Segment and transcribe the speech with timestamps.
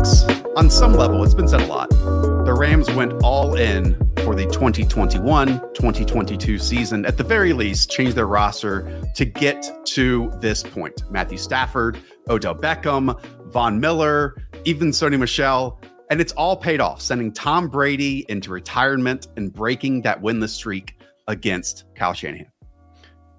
[0.00, 0.24] Winks,
[0.56, 1.90] on some level, it's been said a lot.
[1.90, 7.04] The Rams went all in for the 2021 2022 season.
[7.04, 11.02] At the very least, changed their roster to get to this point.
[11.10, 11.98] Matthew Stafford,
[12.30, 13.20] Odell Beckham,
[13.52, 15.78] Von Miller, even Sony Michel.
[16.10, 20.98] And it's all paid off, sending Tom Brady into retirement and breaking that winless streak
[21.28, 22.50] against Kyle Shanahan.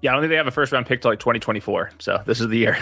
[0.00, 1.90] Yeah, I don't think they have a first round pick till like 2024.
[1.98, 2.78] So this is the year.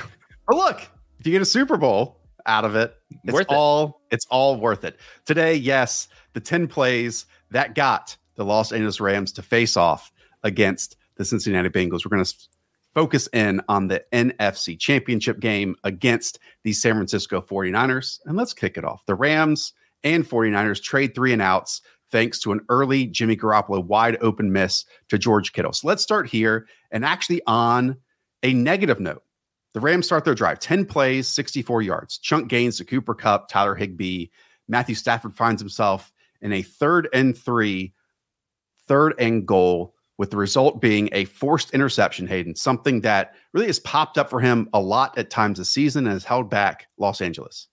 [0.47, 0.81] But look,
[1.19, 2.20] if you get a Super Bowl,
[2.51, 2.95] out of it.
[3.25, 3.55] It's Worth it.
[3.55, 4.99] all it's all worth it.
[5.25, 10.11] Today, yes, the 10 plays that got the Los Angeles Rams to face off
[10.43, 12.05] against the Cincinnati Bengals.
[12.05, 12.35] We're going to
[12.93, 18.19] focus in on the NFC Championship game against the San Francisco 49ers.
[18.25, 19.05] And let's kick it off.
[19.07, 24.17] The Rams and 49ers trade three and outs thanks to an early Jimmy Garoppolo wide
[24.21, 25.73] open miss to George Kittle.
[25.73, 27.97] So let's start here and actually on
[28.43, 29.23] a negative note.
[29.73, 33.75] The Rams start their drive 10 plays, 64 yards, chunk gains to Cooper Kupp, Tyler
[33.75, 34.27] Higbee.
[34.69, 37.93] Matthew Stafford finds himself in a third and three,
[38.89, 43.79] third and goal, with the result being a forced interception, Hayden, something that really has
[43.79, 47.23] popped up for him a lot at times this season and has held back Los
[47.23, 47.69] Angeles.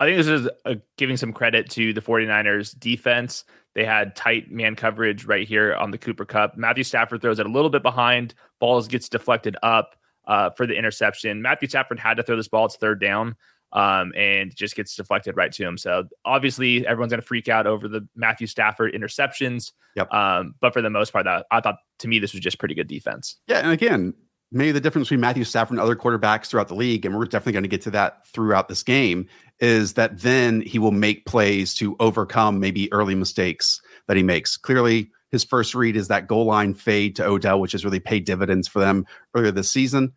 [0.00, 3.44] I think this is uh giving some credit to the 49ers defense.
[3.74, 6.56] They had tight man coverage right here on the Cooper Kupp.
[6.56, 9.94] Matthew Stafford throws it a little bit behind, balls gets deflected up
[10.26, 11.42] uh, for the interception.
[11.42, 12.66] Matthew Stafford had to throw this ball.
[12.66, 13.36] It's third down.
[13.72, 15.76] Um, and just gets deflected right to him.
[15.78, 19.72] So obviously, everyone's going to freak out over the Matthew Stafford interceptions.
[19.96, 20.14] Yep.
[20.14, 22.76] Um, but for the most part, that I thought to me this was just pretty
[22.76, 23.36] good defense.
[23.48, 24.14] Yeah, and again,
[24.52, 27.54] maybe the difference between Matthew Stafford and other quarterbacks throughout the league, and we're definitely
[27.54, 29.26] going to get to that throughout this game,
[29.58, 34.56] is that then he will make plays to overcome maybe early mistakes that he makes.
[34.56, 38.24] Clearly, his first read is that goal line fade to Odell, which has really paid
[38.24, 40.12] dividends for them earlier this season.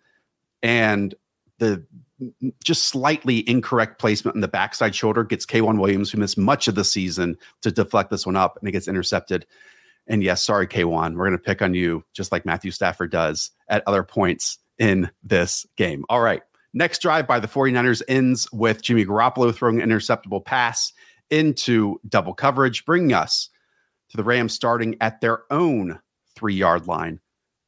[0.62, 1.16] And
[1.58, 1.84] the
[2.64, 6.76] just slightly incorrect placement in the backside shoulder gets K'Waun Williams, who missed much of
[6.76, 9.48] the season, to deflect this one up and it gets intercepted.
[10.06, 13.50] And yes, sorry, K'Waun, we're going to pick on you just like Matthew Stafford does
[13.68, 16.06] at other points in this game.
[16.10, 16.44] All right.
[16.76, 20.94] Next drive by the 49ers ends with Jimmy Garoppolo throwing an interceptable pass
[21.32, 23.50] into double coverage, bringing us
[24.10, 26.00] to the Rams starting at their own
[26.36, 27.20] three yard line,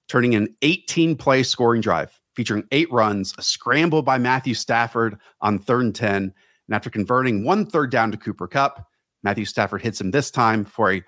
[0.08, 5.60] turning an 18 play scoring drive featuring eight runs, a scramble by Matthew Stafford on
[5.60, 6.16] third and 10.
[6.16, 6.34] And
[6.72, 8.88] after converting one third down to Cooper Kupp,
[9.24, 11.04] Matthew Stafford hits him this time for a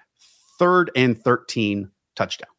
[0.59, 2.49] third and 13 touchdown.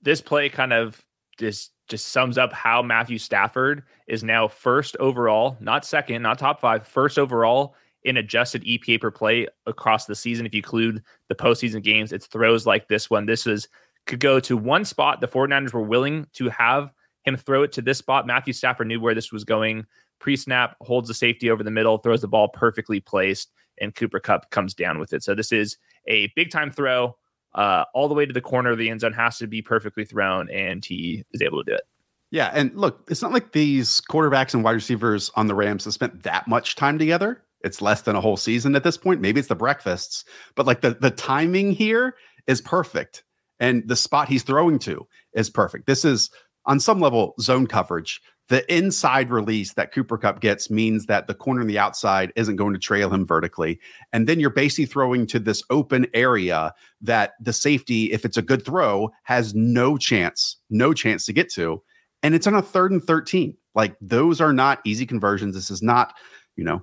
[0.00, 1.02] This play kind of
[1.38, 6.60] just just sums up how Matthew Stafford is now first overall, not second, not top
[6.60, 7.74] five, first overall
[8.04, 10.46] in adjusted EPA per play across the season.
[10.46, 13.26] If you include the postseason games, it's throws like this one.
[13.26, 13.68] This is
[14.06, 15.20] could go to one spot.
[15.20, 16.92] The 49ers were willing to have
[17.24, 18.26] him throw it to this spot.
[18.26, 19.86] Matthew Stafford knew where this was going.
[20.20, 23.50] Pre snap, holds the safety over the middle, throws the ball perfectly placed,
[23.80, 25.22] and Cooper Kupp comes down with it.
[25.22, 27.16] So this is a big time throw.
[27.54, 30.04] Uh, all the way to the corner of the end zone has to be perfectly
[30.04, 31.84] thrown, and he is able to do it.
[32.30, 35.94] Yeah, and look, it's not like these quarterbacks and wide receivers on the Rams have
[35.94, 37.43] spent that much time together.
[37.64, 39.20] It's less than a whole season at this point.
[39.20, 42.16] Maybe it's the breakfasts, but like the the timing here
[42.46, 43.24] is perfect,
[43.60, 45.86] and the spot he's throwing to is perfect.
[45.86, 46.30] This is
[46.66, 48.20] on some level zone coverage.
[48.48, 52.56] The inside release that Cooper Kupp gets means that the corner on the outside isn't
[52.56, 53.80] going to trail him vertically.
[54.12, 58.42] And then you're basically throwing to this open area that the safety, if it's a
[58.42, 61.82] good throw, has no chance, no chance to get to.
[62.22, 63.56] And it's on a third and 13.
[63.74, 65.54] Like those are not easy conversions.
[65.54, 66.14] This is not,
[66.56, 66.82] you know,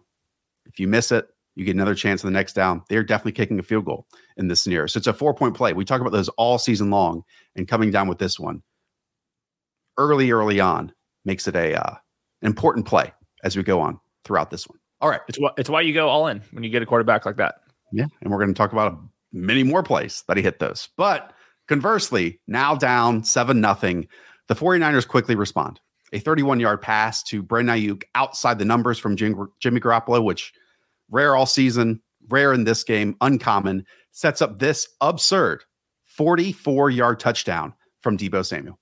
[0.71, 2.81] if you miss it, you get another chance on the next down.
[2.89, 4.07] They're definitely kicking a field goal
[4.37, 4.87] in this scenario.
[4.87, 5.73] So it's a four point play.
[5.73, 7.23] We talk about those all season long
[7.55, 8.63] and coming down with this one
[9.97, 10.93] early, early on
[11.25, 11.95] makes it a uh,
[12.41, 13.11] important play
[13.43, 14.79] as we go on throughout this one.
[15.01, 15.21] All right.
[15.27, 17.55] It's why it's why you go all in when you get a quarterback like that.
[17.91, 18.05] Yeah.
[18.21, 18.97] And we're going to talk about
[19.33, 20.89] many more plays that he hit those.
[20.95, 21.33] But
[21.67, 24.07] conversely, now down 7 nothing,
[24.47, 25.79] the 49ers quickly respond.
[26.13, 30.53] A 31 yard pass to Brandon Aiyuk outside the numbers from Jim, Jimmy Garoppolo, which
[31.09, 35.63] rare all season, rare in this game, uncommon, sets up this absurd
[36.05, 38.77] 44 yard touchdown from Deebo Samuel.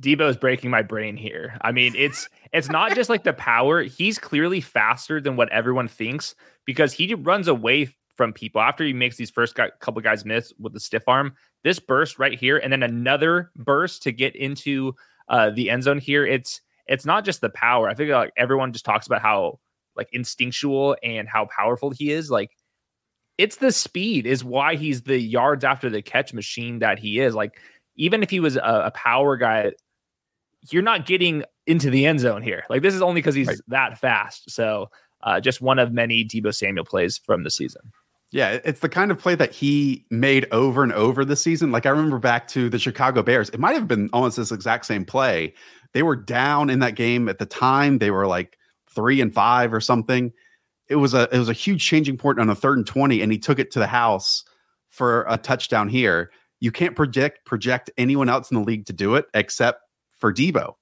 [0.00, 1.58] Deebo is breaking my brain here.
[1.62, 3.82] I mean, it's it's not just like the power.
[3.82, 6.34] He's clearly faster than what everyone thinks
[6.64, 10.52] because he runs away from people after he makes these first guy, couple guys miss
[10.58, 11.34] with the stiff arm.
[11.64, 14.94] This burst right here, and then another burst to get into
[15.30, 16.26] uh, the end zone here.
[16.26, 17.88] It's it's not just the power.
[17.88, 19.60] I think like everyone just talks about how
[19.96, 22.30] like instinctual and how powerful he is.
[22.30, 22.50] Like
[23.38, 27.34] it's the speed is why he's the yards after the catch machine that he is.
[27.34, 27.58] Like
[27.96, 29.72] even if he was a, a power guy,
[30.70, 32.64] you're not getting into the end zone here.
[32.68, 33.58] Like this is only because he's right.
[33.68, 34.50] that fast.
[34.50, 34.90] So
[35.22, 37.92] uh, just one of many Deebo Samuel plays from the season.
[38.32, 41.72] Yeah, it's the kind of play that he made over and over this season.
[41.72, 44.86] Like I remember back to the Chicago Bears, it might have been almost this exact
[44.86, 45.52] same play.
[45.92, 47.98] They were down in that game at the time.
[47.98, 48.56] They were like
[48.88, 50.32] three and five or something.
[50.88, 53.32] It was a it was a huge changing point on a third and twenty, and
[53.32, 54.44] he took it to the house
[54.88, 56.30] for a touchdown here.
[56.60, 59.80] You can't project project anyone else in the league to do it except
[60.18, 60.74] for Deebo.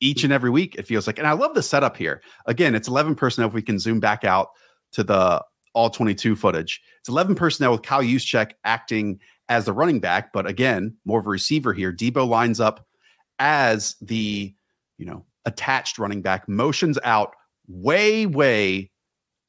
[0.00, 1.18] Each and every week, it feels like.
[1.18, 2.20] And I love the setup here.
[2.46, 3.48] Again, it's 11 personnel.
[3.48, 4.48] If we can zoom back out
[4.92, 5.42] to the
[5.76, 9.20] all 22 footage, it's 11 personnel with Kyle Juszczyk acting
[9.50, 11.92] as the running back, but again, more of a receiver here.
[11.92, 12.86] Deebo lines up
[13.38, 14.54] as the,
[14.96, 17.34] you know, attached running back, motions out
[17.68, 18.90] way, way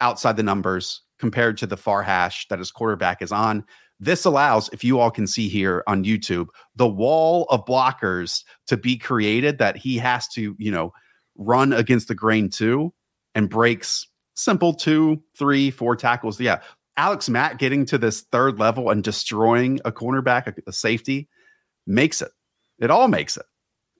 [0.02, 3.64] outside the numbers compared to the far hash that his quarterback is on.
[4.00, 8.76] This allows, if you all can see here on YouTube, the wall of blockers to
[8.76, 10.92] be created that he has to, you know,
[11.38, 12.94] run against the grain too
[13.34, 14.06] and breaks
[14.38, 16.40] simple two, three, four tackles.
[16.40, 16.62] Yeah.
[16.96, 21.28] Alex Mack getting to this third level and destroying a cornerback, a, a safety,
[21.86, 22.32] makes it.
[22.80, 23.46] It all makes it.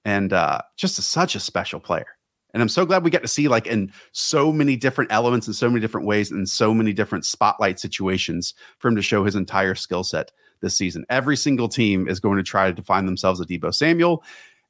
[0.04, 2.06] And uh, just a, such a special player.
[2.54, 5.52] And I'm so glad we get to see like in so many different elements in
[5.52, 9.34] so many different ways in so many different spotlight situations for him to show his
[9.34, 11.04] entire skill set this season.
[11.10, 14.24] Every single team is going to try to define themselves a Deebo Samuel.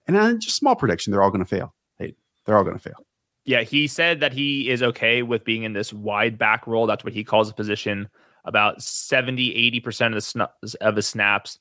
[0.07, 1.75] And uh, just small prediction, they're all going to fail.
[1.99, 3.07] Hey, they're all going to fail.
[3.49, 6.87] Yeah, he said that he is okay with being in this wide back role.
[6.87, 8.11] That's what he calls the position.
[8.45, 11.59] About 70, 80% of the, sn- of the snaps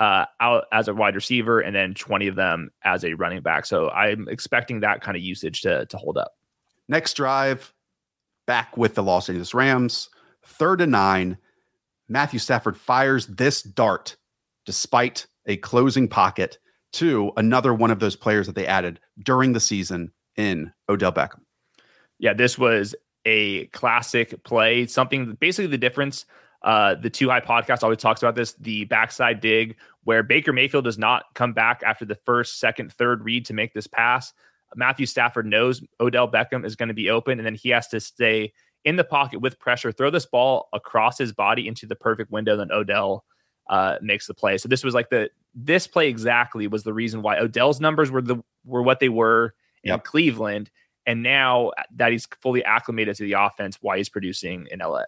[0.00, 3.66] uh, out as a wide receiver and then 20 of them as a running back.
[3.66, 6.32] So I'm expecting that kind of usage to, to hold up.
[6.88, 7.72] Next drive,
[8.48, 10.10] back with the Los Angeles Rams,
[10.44, 11.38] third and nine.
[12.08, 14.16] Matthew Stafford fires this dart
[14.66, 16.58] despite a closing pocket
[16.94, 21.40] to another one of those players that they added during the season in Odell Beckham.
[22.18, 22.94] Yeah, this was
[23.26, 24.86] a classic play.
[24.86, 26.24] Something basically the difference
[26.62, 30.84] uh, the Too High podcast always talks about this the backside dig, where Baker Mayfield
[30.84, 34.32] does not come back after the first, second, third read to make this pass.
[34.74, 38.00] Matthew Stafford knows Odell Beckham is going to be open, and then he has to
[38.00, 38.52] stay
[38.84, 42.56] in the pocket with pressure, throw this ball across his body into the perfect window.
[42.56, 43.24] Then Odell
[43.68, 44.58] uh, makes the play.
[44.58, 48.22] So this was like the this play exactly was the reason why Odell's numbers were
[48.22, 50.04] the were what they were in yep.
[50.04, 50.70] Cleveland,
[51.06, 55.04] and now that he's fully acclimated to the offense, why he's producing in LA.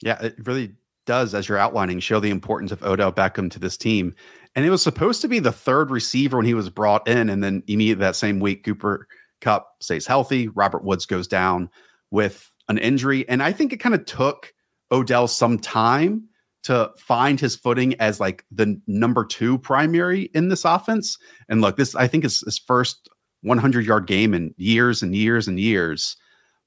[0.00, 0.72] Yeah, it really
[1.04, 4.14] does, as you're outlining, show the importance of Odell Beckham to this team.
[4.54, 7.28] And it was supposed to be the third receiver when he was brought in.
[7.28, 9.08] And then immediately that same week, Cooper
[9.40, 10.48] Kupp stays healthy.
[10.48, 11.70] Robert Woods goes down
[12.10, 13.28] with an injury.
[13.28, 14.52] And I think it kind of took
[14.90, 16.28] Odell some time
[16.64, 21.18] to find his footing as like the number two primary in this offense.
[21.48, 23.08] And look, this I think is his first
[23.42, 26.16] 100 yard game in years and years and years.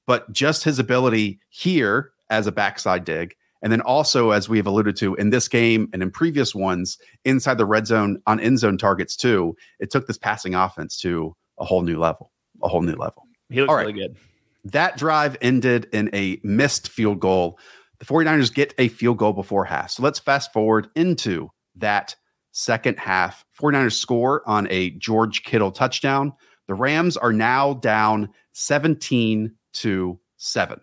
[0.06, 4.66] But just his ability here as a backside dig and then also, as we have
[4.66, 8.58] alluded to in this game and in previous ones, inside the red zone on end
[8.58, 12.30] zone targets too, it took this passing offense to a whole new level,
[12.62, 13.24] a whole new level.
[13.48, 14.16] He looks really good.
[14.64, 17.58] That drive ended in a missed field goal.
[17.98, 19.90] The 49ers get a field goal before half.
[19.90, 22.14] So let's fast forward into that
[22.52, 23.44] second half.
[23.60, 26.32] 49ers score on a George Kittle touchdown.
[26.68, 30.80] The Rams are now down 17 to 7.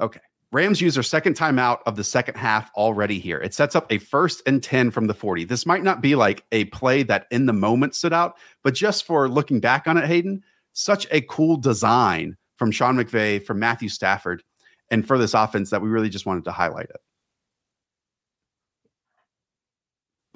[0.00, 0.20] Okay.
[0.52, 3.38] Rams use their second timeout of the second half already here.
[3.38, 5.44] It sets up a first and 10 from the 40.
[5.44, 9.04] This might not be like a play that in the moment stood out, but just
[9.04, 10.42] for looking back on it, Hayden,
[10.72, 14.42] such a cool design from Sean McVay, from Matthew Stafford,
[14.90, 17.00] and for this offense that we really just wanted to highlight it.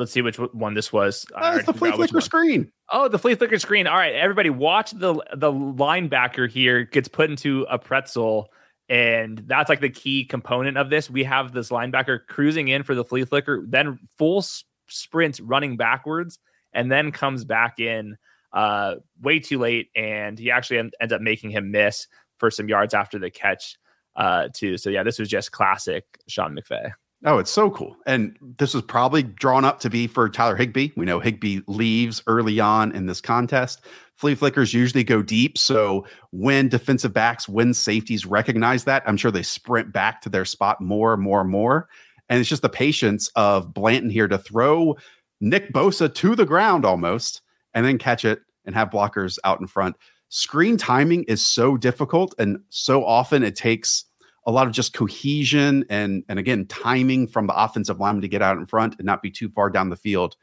[0.00, 1.25] Let's see which one this was.
[1.35, 2.73] Oh, it's the flea flicker screen.
[2.90, 3.87] Oh, the flea flicker screen.
[3.87, 8.49] All right, everybody, watch the the linebacker here gets put into a pretzel
[8.88, 11.09] and that's like the key component of this.
[11.09, 14.45] We have this linebacker cruising in for the flea flicker, then full
[14.88, 16.40] sprint running backwards,
[16.73, 18.16] and then comes back in
[18.52, 19.90] uh, way too late.
[19.95, 23.76] And he actually en- ends up making him miss for some yards after the catch.
[24.16, 24.76] uh, too.
[24.76, 26.90] So yeah, this was just classic Sean McVay.
[27.25, 27.97] Oh, it's so cool.
[28.07, 30.89] And this was probably drawn up to be for Tyler Higbee.
[30.97, 33.83] We know Higbee leaves early on in this contest.
[34.15, 35.59] Flea flickers usually go deep.
[35.59, 40.47] So when defensive backs, when safeties recognize that, I'm sure they sprint back to their
[40.47, 41.89] spot more more more.
[42.31, 44.97] And it's just the patience of Blanton here to throw
[45.41, 47.43] Nick Bosa to the ground almost
[47.75, 49.97] and then catch it and have blockers out in front.
[50.31, 52.35] Screen timing is so difficult.
[52.39, 54.05] And so often it takes
[54.50, 58.42] a lot of just cohesion and and again timing from the offensive lineman to get
[58.42, 60.37] out in front and not be too far down the field.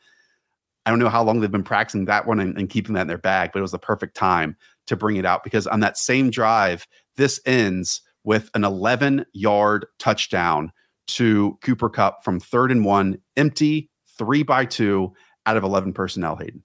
[0.86, 3.08] I don't know how long they've been practicing that one and, and, keeping that in
[3.08, 5.98] their bag, but it was the perfect time to bring it out because on that
[5.98, 6.88] same drive,
[7.18, 10.72] this ends with an 11 yard touchdown
[11.08, 15.12] to Cooper Kupp from third and one, empty, three by two
[15.46, 16.64] out of 11 personnel, Hayden.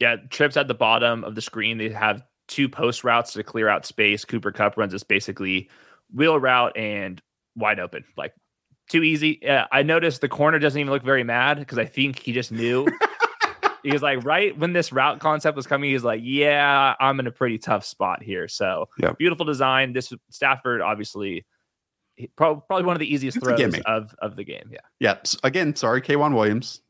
[0.00, 1.78] Yeah, trips at the bottom of the screen.
[1.78, 4.24] They have two post routes to clear out space.
[4.24, 5.70] Cooper Kupp runs this basically
[6.12, 7.20] wheel route and
[7.56, 8.32] wide open, like
[8.88, 9.38] too easy.
[9.42, 12.52] Yeah, I noticed the corner doesn't even look very mad because I think he just
[12.52, 12.86] knew.
[13.82, 17.26] he was like, right when this route concept was coming, he's like, yeah, I'm in
[17.26, 18.48] a pretty tough spot here.
[18.48, 19.12] So yeah.
[19.18, 19.92] beautiful design.
[19.92, 21.44] This Stafford, obviously,
[22.36, 24.70] probably one of the easiest it's throws of, of the game.
[24.70, 24.78] Yeah.
[25.00, 25.16] Yeah.
[25.42, 26.80] Again, sorry, K'Waun Williams.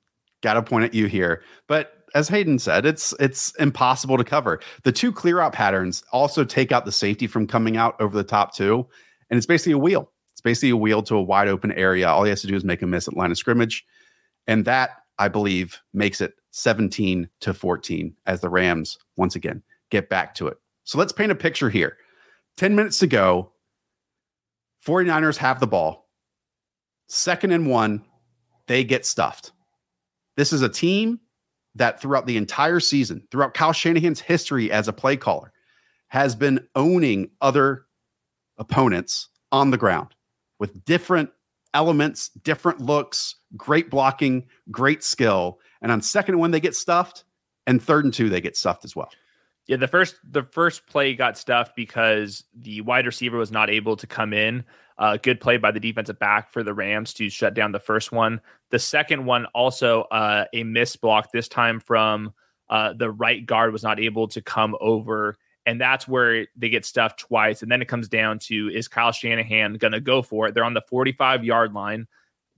[0.42, 1.42] Got to point at you here.
[1.68, 4.60] But as Hayden said, it's it's impossible to cover.
[4.82, 8.24] The two clear out patterns also take out the safety from coming out over the
[8.24, 8.88] top too
[9.32, 10.12] and it's basically a wheel.
[10.34, 12.06] It's basically a wheel to a wide open area.
[12.06, 13.82] All he has to do is make a miss at line of scrimmage,
[14.46, 20.10] and that I believe makes it 17 to 14 as the Rams once again get
[20.10, 20.58] back to it.
[20.84, 21.96] So let's paint a picture here.
[22.58, 23.52] 10 minutes to go.
[24.86, 26.10] 49ers have the ball.
[27.08, 28.04] Second and one,
[28.66, 29.52] they get stuffed.
[30.36, 31.20] This is a team
[31.74, 35.52] that throughout the entire season, throughout Kyle Shanahan's history as a play caller,
[36.08, 37.86] has been owning other
[38.62, 40.14] opponents on the ground
[40.58, 41.28] with different
[41.74, 45.58] elements, different looks, great blocking, great skill.
[45.82, 47.24] And on second one, they get stuffed,
[47.66, 49.10] and third and two, they get stuffed as well.
[49.66, 53.96] Yeah, the first the first play got stuffed because the wide receiver was not able
[53.96, 54.64] to come in.
[54.98, 58.12] Uh, good play by the defensive back for the Rams to shut down the first
[58.12, 58.40] one.
[58.70, 62.32] The second one also uh, a miss block this time from
[62.68, 66.84] uh, the right guard was not able to come over and that's where they get
[66.84, 67.62] stuffed twice.
[67.62, 70.54] And then it comes down to is Kyle Shanahan going to go for it?
[70.54, 72.06] They're on the 45 yard line.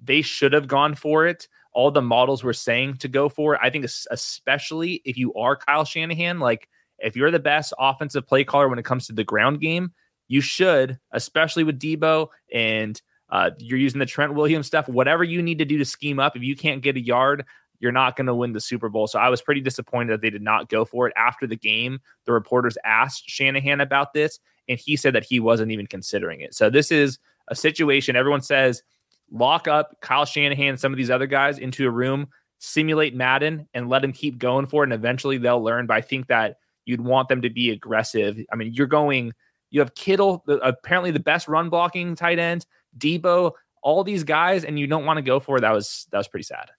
[0.03, 1.49] They should have gone for it.
[1.73, 3.61] All the models were saying to go for it.
[3.63, 6.69] I think, especially if you are Kyle Shanahan, like
[6.99, 9.93] if you're the best offensive play caller when it comes to the ground game,
[10.29, 15.43] you should, especially with Deebo and uh, you're using the Trent Williams stuff, whatever you
[15.43, 16.37] need to do to scheme up.
[16.37, 17.45] If you can't get a yard,
[17.85, 19.07] you're not going to win the Super Bowl.
[19.07, 21.13] So I was pretty disappointed that they did not go for it.
[21.19, 25.71] After the game, the reporters asked Shanahan about this, and he said that he wasn't
[25.71, 26.55] even considering it.
[26.55, 28.83] So this is a situation everyone says
[29.31, 33.69] lock up Kyle Shanahan and some of these other guys into a room, simulate Madden,
[33.75, 34.87] and let them keep going for it.
[34.87, 35.87] And eventually they'll learn.
[35.87, 38.41] But I think that you'd want them to be aggressive.
[38.51, 39.35] I mean, you're going,
[39.71, 42.65] you have Kittle, apparently the best run blocking tight end,
[42.97, 45.61] Deebo, all these guys, and you don't want to go for it.
[45.61, 46.71] That was that was pretty sad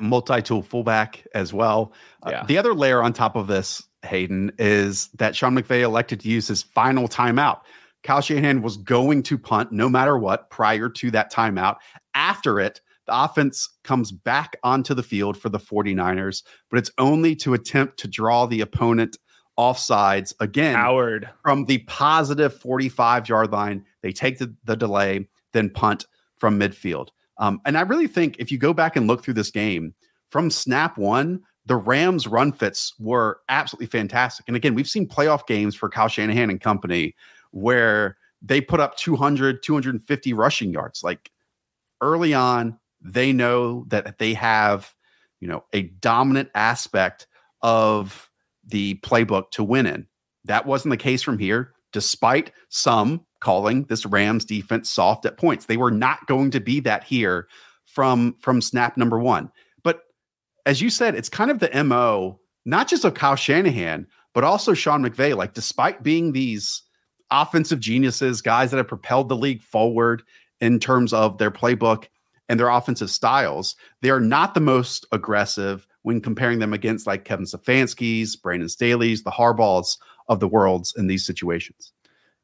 [0.00, 1.92] multi-tool fullback as well.
[2.22, 2.40] Uh, yeah.
[2.40, 6.28] Uh, the other layer on top of this, Hayden, is that Sean McVay elected to
[6.28, 7.60] use his final timeout.
[8.02, 11.76] Kyle Shanahan was going to punt no matter what prior to that timeout.
[12.14, 17.34] After it, the offense comes back onto the field for the 49ers, but it's only
[17.36, 19.16] to attempt to draw the opponent
[19.58, 21.30] offsides again Howard.
[21.42, 23.84] from the positive 45 yard line.
[24.02, 26.06] They take the, the delay, then punt
[26.38, 27.08] from midfield.
[27.38, 29.94] Um, and I really think if you go back and look through this game
[30.30, 34.44] from snap one, the Rams' run fits were absolutely fantastic.
[34.46, 37.14] And again, we've seen playoff games for Kyle Shanahan and company
[37.52, 41.02] where they put up 200, 250 rushing yards.
[41.02, 41.30] Like
[42.00, 44.94] early on, they know that they have,
[45.40, 47.26] you know, a dominant aspect
[47.62, 48.30] of
[48.66, 50.06] the playbook to win in.
[50.44, 55.66] That wasn't the case from here, despite some calling this Rams defense soft at points.
[55.66, 57.46] They were not going to be that here
[57.84, 59.50] from from snap number 1.
[59.82, 60.00] But
[60.66, 64.72] as you said, it's kind of the MO not just of Kyle Shanahan, but also
[64.72, 66.82] Sean McVay like despite being these
[67.30, 70.22] offensive geniuses, guys that have propelled the league forward
[70.60, 72.06] in terms of their playbook
[72.48, 77.24] and their offensive styles, they are not the most aggressive when comparing them against like
[77.24, 79.96] Kevin Stefanski's, Brandon Staley's, the Harbaughs
[80.28, 81.93] of the worlds in these situations.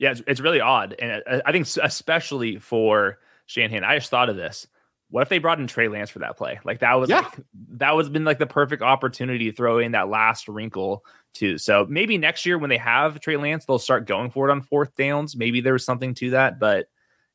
[0.01, 4.31] Yeah, it's, it's really odd, and uh, I think especially for Shanahan, I just thought
[4.31, 4.67] of this.
[5.11, 6.59] What if they brought in Trey Lance for that play?
[6.65, 7.21] Like that was yeah.
[7.21, 7.41] like,
[7.73, 11.05] that was been like the perfect opportunity to throw in that last wrinkle
[11.35, 11.59] too.
[11.59, 14.63] So maybe next year when they have Trey Lance, they'll start going for it on
[14.63, 15.37] fourth downs.
[15.37, 16.87] Maybe there was something to that, but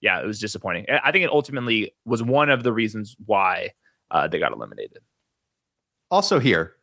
[0.01, 0.86] yeah, it was disappointing.
[0.89, 3.74] I think it ultimately was one of the reasons why
[4.10, 5.00] uh, they got eliminated.
[6.10, 6.75] Also, here,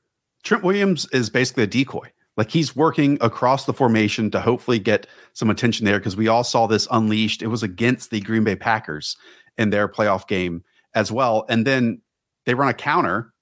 [0.44, 2.12] Trent Williams is basically a decoy.
[2.36, 6.44] Like he's working across the formation to hopefully get some attention there because we all
[6.44, 7.42] saw this unleashed.
[7.42, 9.16] It was against the Green Bay Packers
[9.58, 11.44] in their playoff game as well.
[11.48, 12.00] And then
[12.46, 13.32] they run a counter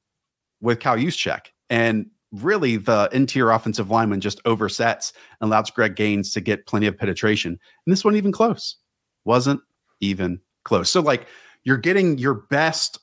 [0.61, 1.47] with Kyle Juszczyk.
[1.68, 6.87] And really the interior offensive lineman just oversets and allows Greg Gaines to get plenty
[6.87, 7.52] of penetration.
[7.52, 8.76] And this wasn't even close.
[9.25, 9.61] Wasn't
[10.00, 10.90] even close.
[10.90, 11.26] So like
[11.64, 12.99] you're getting your best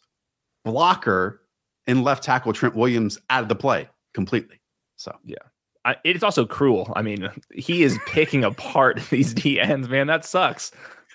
[0.66, 1.42] blocker
[1.86, 4.60] in left tackle Trent Williams out of the play completely.
[4.98, 5.38] So yeah.
[5.88, 6.92] I, it's also cruel.
[6.98, 10.08] I mean, he is picking apart these DNs, man.
[10.08, 10.72] That sucks.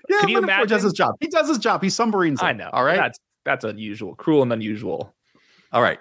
[0.09, 0.67] Yeah, Can you imagine?
[0.67, 1.15] Does his job.
[1.21, 1.83] He does his job.
[1.83, 2.43] He's submarines.
[2.43, 2.71] I know.
[2.73, 2.97] All right.
[2.97, 5.15] That's that's unusual, cruel and unusual.
[5.73, 6.01] All right.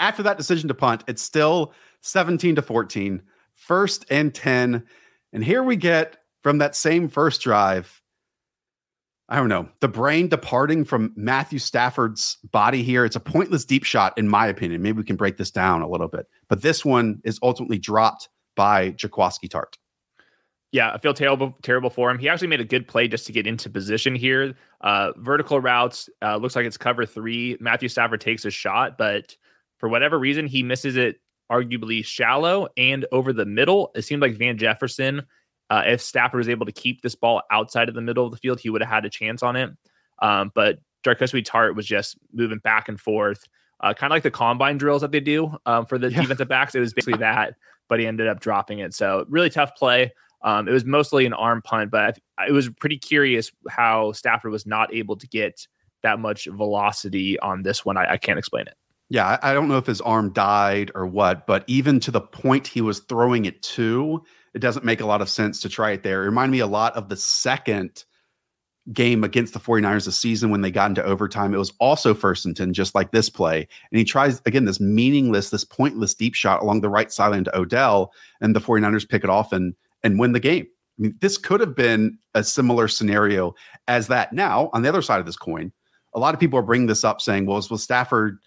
[0.00, 3.22] After that decision to punt, it's still 17 to 14,
[3.54, 4.84] first and 10.
[5.32, 8.00] And here we get from that same first drive,
[9.30, 13.04] I don't know, the brain departing from Matthew Stafford's body here.
[13.04, 14.80] It's a pointless deep shot, in my opinion.
[14.80, 16.26] Maybe we can break this down a little bit.
[16.48, 19.76] But this one is ultimately dropped by Jaquiski Tartt.
[20.72, 22.18] Yeah, I feel terrible terrible for him.
[22.18, 24.54] He actually made a good play just to get into position here.
[24.82, 27.56] Uh, vertical routes uh, looks like it's cover three.
[27.60, 29.36] Matthew Stafford takes a shot, but
[29.78, 31.20] for whatever reason, he misses it
[31.50, 33.90] arguably shallow and over the middle.
[33.94, 35.22] It seemed like Van Jefferson,
[35.70, 38.38] uh, if Stafford was able to keep this ball outside of the middle of the
[38.38, 39.70] field, he would have had a chance on it.
[40.20, 43.44] Um, but Jaquiski Tartt was just moving back and forth,
[43.80, 46.22] uh, kind of like the combine drills that they do um, for the yeah.
[46.22, 46.74] defensive backs.
[46.74, 47.54] It was basically that,
[47.88, 48.94] but he ended up dropping it.
[48.94, 50.12] So really tough play.
[50.42, 54.66] Um, it was mostly an arm punt, but it was pretty curious how Stafford was
[54.66, 55.66] not able to get
[56.02, 57.96] that much velocity on this one.
[57.96, 58.74] I, I can't explain it.
[59.10, 62.66] Yeah, I don't know if his arm died or what, but even to the point
[62.66, 64.22] he was throwing it to,
[64.54, 66.22] it doesn't make a lot of sense to try it there.
[66.22, 68.04] It reminded me a lot of the second
[68.92, 71.54] game against the 49ers this season when they got into overtime.
[71.54, 73.68] It was also first and 10, just like this play.
[73.90, 77.58] And he tries, again, this meaningless, this pointless deep shot along the right sideline to
[77.58, 80.66] Odell, and the 49ers pick it off and and win the game.
[80.98, 83.54] I mean, this could have been a similar scenario
[83.86, 84.32] as that.
[84.32, 85.72] Now, on the other side of this coin,
[86.14, 88.38] a lot of people are bringing this up saying, well, was Stafford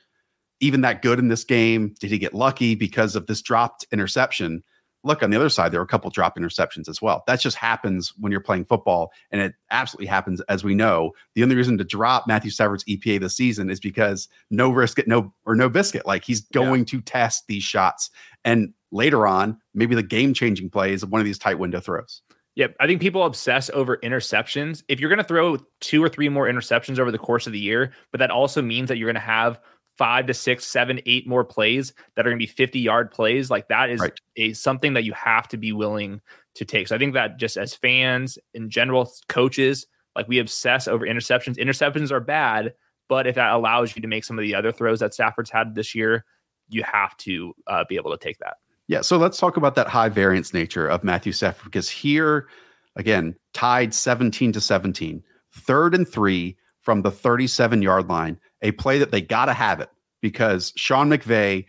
[0.59, 1.93] even that good in this game?
[1.99, 4.63] Did he get lucky because of this dropped interception?
[5.03, 7.23] Look, on the other side, there were a couple drop interceptions as well.
[7.27, 11.11] That just happens when you're playing football, and it absolutely happens, as we know.
[11.35, 15.07] The only reason to drop Matthew Stafford's EPA this season is because no risk it,
[15.07, 16.05] no or no biscuit.
[16.05, 16.85] Like he's going yeah.
[16.85, 18.09] to test these shots,
[18.43, 22.21] and later on, maybe the game changing play is one of these tight window throws.
[22.55, 22.75] Yep.
[22.79, 24.83] I think people obsess over interceptions.
[24.89, 27.59] If you're going to throw two or three more interceptions over the course of the
[27.59, 29.59] year, but that also means that you're going to have
[29.97, 33.49] five to six, seven, eight more plays that are going to be 50 yard plays,
[33.49, 34.19] like that is right.
[34.35, 36.21] a something that you have to be willing
[36.55, 36.87] to take.
[36.87, 41.57] So I think that just as fans in general, coaches, like we obsess over interceptions.
[41.57, 42.73] Interceptions are bad,
[43.07, 45.75] but if that allows you to make some of the other throws that Stafford's had
[45.75, 46.25] this year,
[46.69, 48.55] you have to uh, be able to take that.
[48.87, 52.47] Yeah, so let's talk about that high variance nature of Matthew Stafford because here,
[52.95, 55.23] again, tied 17 to 17,
[55.53, 59.79] third and three from the 37 yard line, a play that they got to have
[59.79, 59.89] it
[60.21, 61.65] because Sean McVay,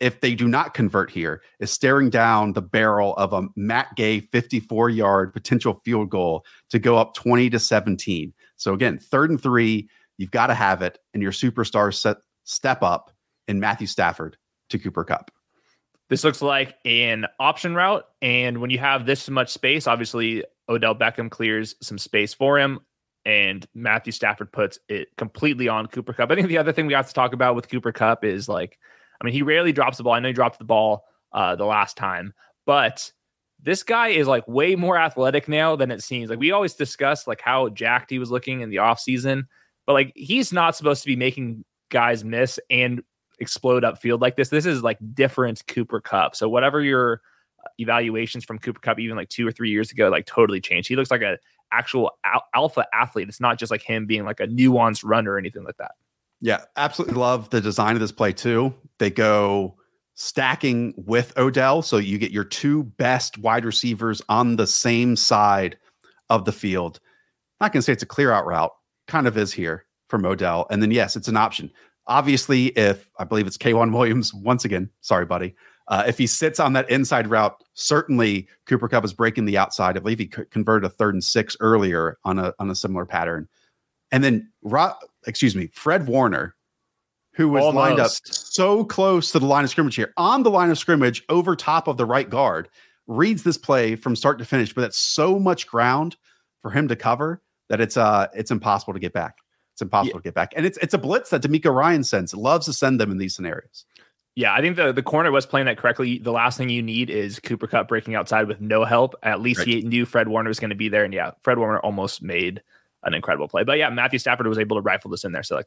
[0.00, 4.20] if they do not convert here, is staring down the barrel of a Matt Gay
[4.20, 8.32] 54 yard potential field goal to go up 20 to 17.
[8.56, 12.82] So again, third and three, you've got to have it, and your superstars set, step
[12.82, 13.10] up
[13.48, 14.36] in Matthew Stafford
[14.70, 15.30] to Cooper Kupp.
[16.08, 18.06] This looks like an option route.
[18.22, 22.80] And when you have this much space, obviously Odell Beckham clears some space for him.
[23.26, 26.30] And Matthew Stafford puts it completely on Cooper Kupp.
[26.30, 28.78] I think the other thing we have to talk about with Cooper Kupp is like,
[29.20, 30.12] I mean, he rarely drops the ball.
[30.12, 32.32] I know he dropped the ball uh, the last time,
[32.66, 33.10] but
[33.60, 36.30] this guy is like way more athletic now than it seems.
[36.30, 39.48] Like we always discuss like how jacked he was looking in the offseason,
[39.86, 43.02] but like he's not supposed to be making guys miss and
[43.40, 44.50] explode upfield like this.
[44.50, 46.36] This is like different Cooper Kupp.
[46.36, 47.22] So whatever your
[47.78, 50.88] evaluations from Cooper Kupp, even like two or three years ago, like totally changed.
[50.88, 51.38] He looks like a
[51.72, 53.28] actual al- alpha athlete.
[53.28, 55.92] It's not just like him being like a nuanced runner or anything like that.
[56.40, 58.74] Yeah, absolutely love the design of this play too.
[58.98, 59.76] They go
[60.14, 65.76] stacking with Odell, so you get your two best wide receivers on the same side
[66.30, 67.00] of the field.
[67.60, 68.72] I'm not going to say it's a clear out route,
[69.06, 70.66] kind of is here from Odell.
[70.70, 71.70] And then yes, it's an option.
[72.06, 75.54] Obviously, if I believe it's K'Waun Williams once again, sorry, buddy.
[75.88, 79.96] Uh, if he sits on that inside route, certainly Cooper Kupp is breaking the outside.
[79.96, 83.48] I believe he converted a third and six earlier on a on a similar pattern.
[84.10, 84.50] And then,
[85.26, 86.56] excuse me, Fred Warner,
[87.34, 87.76] who was Almost.
[87.76, 91.22] lined up so close to the line of scrimmage here, on the line of scrimmage,
[91.28, 92.68] over top of the right guard,
[93.06, 94.74] reads this play from start to finish.
[94.74, 96.16] But that's so much ground
[96.62, 99.36] for him to cover that it's uh it's impossible to get back.
[99.74, 100.20] It's impossible yeah.
[100.20, 100.52] to get back.
[100.56, 102.34] And it's it's a blitz that DeMeco Ryan sends.
[102.34, 103.84] Loves to send them in these scenarios.
[104.36, 106.18] Yeah, I think the, the corner was playing that correctly.
[106.18, 109.14] The last thing you need is Cooper Kupp breaking outside with no help.
[109.22, 109.66] At least right.
[109.66, 111.04] he knew Fred Warner was going to be there.
[111.04, 112.62] And yeah, Fred Warner almost made
[113.02, 113.64] an incredible play.
[113.64, 115.42] But yeah, Matthew Stafford was able to rifle this in there.
[115.42, 115.66] So like,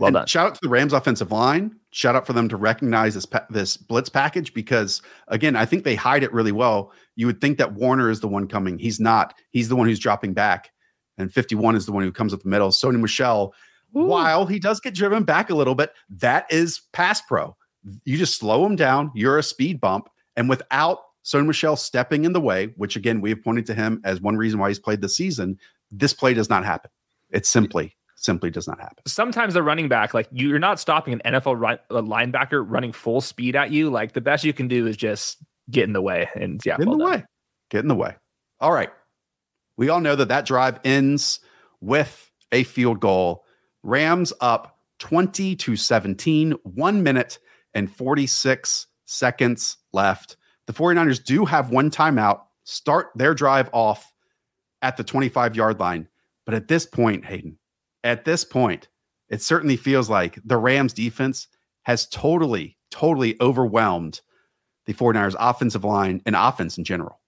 [0.00, 0.26] well and done.
[0.26, 1.76] Shout out to the Rams offensive line.
[1.92, 5.94] Shout out for them to recognize this this blitz package because again, I think they
[5.94, 6.92] hide it really well.
[7.14, 8.80] You would think that Warner is the one coming.
[8.80, 9.32] He's not.
[9.52, 10.72] He's the one who's dropping back,
[11.18, 12.70] and 51 is the one who comes up the middle.
[12.70, 13.54] Sony Michel,
[13.96, 14.06] Ooh.
[14.06, 17.56] while he does get driven back a little bit, that is pass pro
[18.04, 19.10] you just slow him down.
[19.14, 20.08] You're a speed bump.
[20.36, 24.00] And without Sony Michel stepping in the way, which again, we have pointed to him
[24.04, 25.58] as one reason why he's played the season,
[25.90, 26.90] this play does not happen.
[27.30, 29.02] It simply, simply does not happen.
[29.06, 33.56] Sometimes the running back, like you're not stopping an NFL run, linebacker running full speed
[33.56, 33.90] at you.
[33.90, 35.38] Like the best you can do is just
[35.70, 36.28] get in the way.
[36.34, 37.10] And yeah, get in the done.
[37.10, 37.24] way.
[37.70, 38.14] Get in the way.
[38.60, 38.90] All right.
[39.76, 41.40] We all know that that drive ends
[41.80, 43.44] with a field goal.
[43.82, 47.38] Rams up 20 to 17, one minute
[47.76, 50.38] and 46 seconds left.
[50.66, 54.14] The 49ers do have one timeout, start their drive off
[54.80, 56.08] at the 25 yard line.
[56.46, 57.58] But at this point, Hayden,
[58.02, 58.88] at this point,
[59.28, 61.48] it certainly feels like the Rams defense
[61.82, 64.22] has totally, totally overwhelmed
[64.86, 67.20] the 49ers offensive line and offense in general.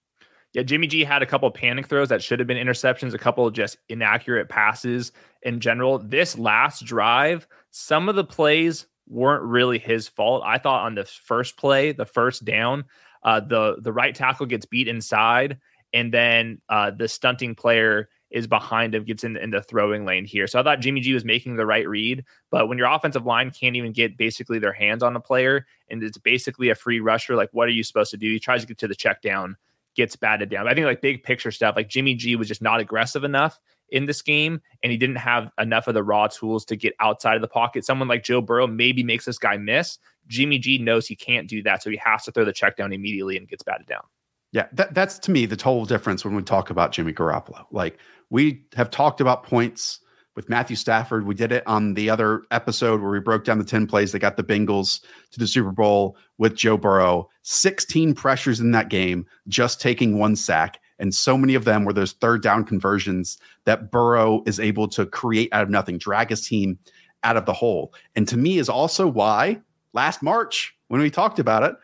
[0.53, 3.45] Yeah, Jimmy G had a couple panic throws that should have been interceptions, a couple
[3.45, 5.11] of just inaccurate passes
[5.43, 5.99] in general.
[5.99, 10.43] This last drive, some of the plays weren't really his fault.
[10.45, 12.85] I thought on the first play, the first down,
[13.23, 15.57] uh, the the right tackle gets beat inside,
[15.93, 20.23] and then uh, the stunting player is behind him, gets in, in the throwing lane
[20.23, 20.45] here.
[20.45, 23.49] So I thought Jimmy G was making the right read, but when your offensive line
[23.49, 27.35] can't even get basically their hands on a player, and it's basically a free rusher,
[27.35, 28.31] like what are you supposed to do?
[28.31, 29.57] He tries to get to the check down,
[29.95, 30.67] gets batted down.
[30.67, 33.59] I think like big picture stuff, like Jimmy G was just not aggressive enough
[33.91, 37.35] in this game, and he didn't have enough of the raw tools to get outside
[37.35, 37.85] of the pocket.
[37.85, 39.97] Someone like Joe Burrow maybe makes this guy miss.
[40.27, 42.93] Jimmy G knows he can't do that, so he has to throw the check down
[42.93, 44.03] immediately and gets batted down.
[44.51, 47.65] Yeah, that, that's to me the total difference when we talk about Jimmy Garoppolo.
[47.71, 47.99] Like
[48.29, 49.99] we have talked about points
[50.35, 51.25] with Matthew Stafford.
[51.25, 54.19] We did it on the other episode where we broke down the 10 plays that
[54.19, 57.29] got the Bengals to the Super Bowl with Joe Burrow.
[57.43, 60.79] 16 pressures in that game, just taking one sack.
[60.99, 65.05] And so many of them were those third down conversions that Burrow is able to
[65.05, 66.77] create out of nothing, drag his team
[67.23, 67.93] out of the hole.
[68.15, 69.61] And to me, is also why
[69.93, 71.75] last March, when we talked about it,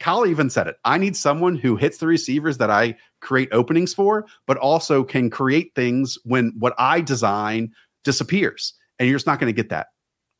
[0.00, 0.76] Kyle even said it.
[0.84, 5.30] I need someone who hits the receivers that I create openings for, but also can
[5.30, 8.74] create things when what I design disappears.
[8.98, 9.88] And you're just not going to get that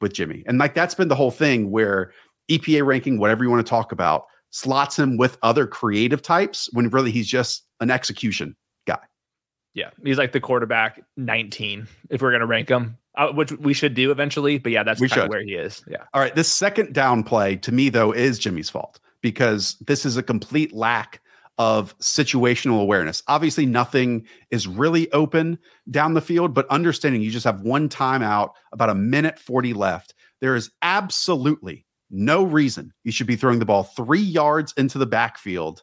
[0.01, 0.43] with Jimmy.
[0.47, 2.13] And like that's been the whole thing where
[2.51, 6.89] EPA ranking, whatever you want to talk about, slots him with other creative types when
[6.91, 9.01] really he's just an execution guy.
[9.75, 13.75] Yeah, he's like the quarterback 19 if we're going to rank him, uh, which we
[13.75, 14.59] should do eventually.
[14.59, 15.85] But yeah, that's we of where he is.
[15.89, 16.05] Yeah.
[16.15, 16.35] All right.
[16.35, 20.73] This second down play to me, though, is Jimmy's fault because this is a complete
[20.73, 21.21] lack
[21.59, 23.23] of situational awareness.
[23.29, 25.59] Obviously, nothing is really open
[25.91, 30.15] down the field, but understanding you just have one timeout, about a minute 40 left.
[30.41, 35.07] There is absolutely no reason you should be throwing the ball three yards into the
[35.07, 35.83] backfield.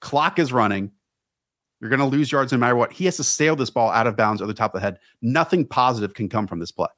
[0.00, 0.92] Clock is running.
[1.80, 2.92] You're going to lose yards no matter what.
[2.92, 4.98] He has to sail this ball out of bounds or the top of the head.
[5.22, 6.88] Nothing positive can come from this play.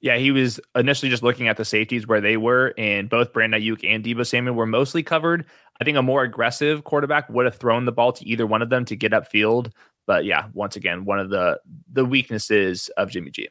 [0.00, 3.62] Yeah, he was initially just looking at the safeties where they were, and both Brandon
[3.62, 5.46] Aiyuk and Deebo Samuel were mostly covered.
[5.80, 8.68] I think a more aggressive quarterback would have thrown the ball to either one of
[8.68, 9.70] them to get upfield.
[10.06, 11.60] But yeah, once again, one of the
[11.92, 13.48] the weaknesses of Jimmy G.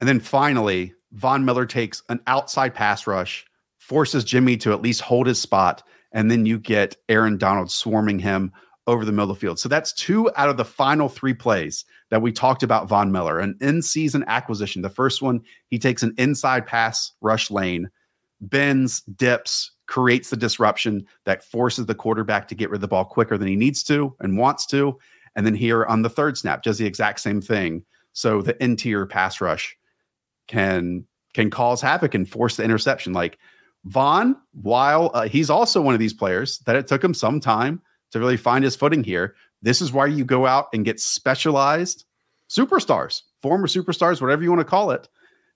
[0.00, 3.46] And then finally, Von Miller takes an outside pass rush,
[3.78, 8.18] forces Jimmy to at least hold his spot, and then you get Aaron Donald swarming
[8.18, 8.52] him
[8.86, 9.58] over the middle of the field.
[9.58, 13.38] So that's two out of the final three plays that we talked about Von Miller,
[13.38, 14.82] an in season acquisition.
[14.82, 17.88] The first one, he takes an inside pass rush lane,
[18.40, 23.04] bends, dips, creates the disruption that forces the quarterback to get rid of the ball
[23.04, 24.98] quicker than he needs to and wants to.
[25.36, 27.84] And then here on the third snap, does the exact same thing.
[28.12, 29.76] So the interior pass rush
[30.46, 33.12] can can cause havoc and force the interception.
[33.12, 33.38] Like
[33.86, 37.82] Von, while uh, he's also one of these players that it took him some time
[38.14, 39.34] to really find his footing here.
[39.60, 42.04] This is why you go out and get specialized
[42.48, 45.08] superstars, former superstars, whatever you want to call it,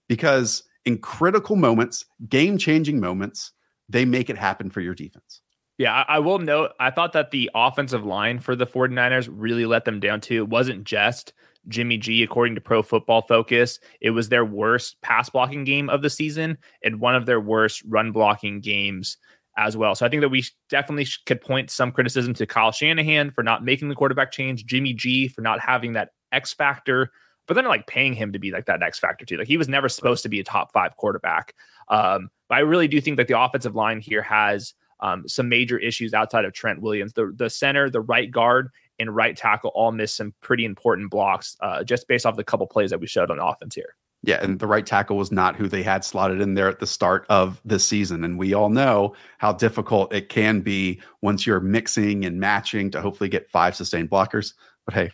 [0.08, 3.52] because in critical moments, game changing moments,
[3.88, 5.40] they make it happen for your defense.
[5.76, 9.84] Yeah, I, will note, I thought that the offensive line for the 49ers really let
[9.84, 10.42] them down too.
[10.42, 11.32] It wasn't just
[11.68, 13.78] Jimmy G, according to Pro Football Focus.
[14.00, 17.84] It was their worst pass blocking game of the season and one of their worst
[17.86, 19.18] run blocking games
[19.58, 19.94] as well.
[19.94, 23.64] So I think that we definitely could point some criticism to Kyle Shanahan for not
[23.64, 27.10] making the quarterback change, Jimmy G for not having that X factor,
[27.46, 29.36] but then like paying him to be like that X factor too.
[29.36, 31.54] Like he was never supposed to be a top five quarterback.
[31.88, 35.78] Um, but I really do think that the offensive line here has um, some major
[35.78, 37.12] issues outside of Trent Williams.
[37.12, 41.56] The the center, the right guard, and right tackle all missed some pretty important blocks
[41.60, 43.94] uh, just based off the couple plays that we showed on offense here.
[44.22, 46.86] Yeah, and the right tackle was not who they had slotted in there at the
[46.86, 48.24] start of the season.
[48.24, 53.00] And we all know how difficult it can be once you're mixing and matching to
[53.00, 54.54] hopefully get five sustained blockers.
[54.84, 55.10] But hey,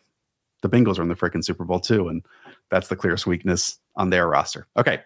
[0.62, 2.08] the Bengals are in the freaking Super Bowl too.
[2.08, 2.24] And
[2.70, 4.66] that's the clearest weakness on their roster.
[4.76, 5.02] Okay.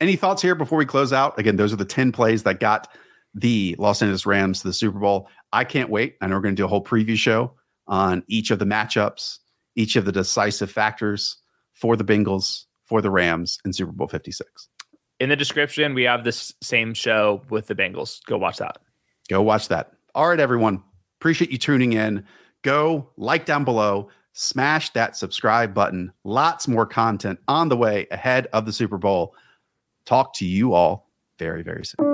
[0.00, 1.38] Any thoughts here before we close out?
[1.38, 2.88] Again, those are the 10 plays that got
[3.34, 5.28] the Los Angeles Rams to the Super Bowl.
[5.52, 6.16] I can't wait.
[6.20, 7.52] I know we're going to do a whole preview show
[7.86, 9.38] on each of the matchups,
[9.76, 11.36] each of the decisive factors
[11.74, 14.68] for the Bengals for the Rams in Super Bowl 56.
[15.18, 18.22] In the description, we have this same show with the Bengals.
[18.26, 18.76] Go watch that.
[19.30, 19.92] Go watch that.
[20.14, 20.82] All right, everyone.
[21.18, 22.22] Appreciate you tuning in.
[22.60, 26.12] Go like down below, smash that subscribe button.
[26.24, 29.34] Lots more content on the way ahead of the Super Bowl.
[30.04, 32.11] Talk to you all very, very soon.